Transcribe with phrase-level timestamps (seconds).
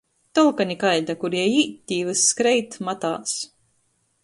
[0.37, 1.15] Tolka nikaida.
[1.25, 3.39] Kur jei īt, tī vyss kreit, matās.